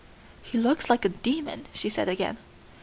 "He 0.41 0.57
looked 0.57 0.89
like 0.89 1.05
a 1.05 1.09
demon," 1.09 1.67
she 1.75 1.87
said 1.87 2.09
again. 2.09 2.37